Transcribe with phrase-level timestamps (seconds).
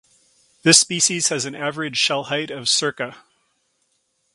[0.63, 3.19] This species has an average shell height of ca.